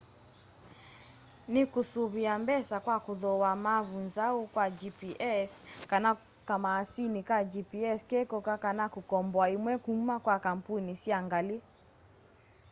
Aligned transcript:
nikusuvia 1.47 2.33
mbesa 2.41 2.75
kwa 2.85 2.97
kuthooa 3.05 3.51
mavu 3.65 3.97
nzau 4.07 4.39
kwi 4.53 4.67
gps 4.79 5.51
kana 5.91 6.09
kamaasini 6.47 7.21
ka 7.29 7.39
gps 7.51 7.99
kekoka 8.09 8.53
kana 8.63 8.85
kukomboa 8.93 9.47
imwe 9.55 9.73
kuma 9.85 10.15
kwa 10.25 10.35
kampuni 10.45 10.91
sya 11.01 11.17
ngali 11.25 11.57